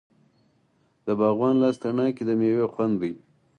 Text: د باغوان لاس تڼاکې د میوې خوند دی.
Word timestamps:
د 1.05 1.07
باغوان 1.19 1.55
لاس 1.61 1.75
تڼاکې 1.81 2.23
د 2.25 2.31
میوې 2.39 2.67
خوند 2.73 2.95
دی. 3.01 3.11